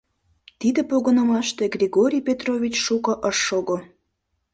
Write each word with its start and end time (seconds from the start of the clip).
Тиде 0.59 0.81
погынымаште 0.89 1.63
Григорий 1.75 2.23
Петрович 2.27 2.75
шуко 2.85 3.13
ыш 3.29 3.37
шого. 3.47 3.77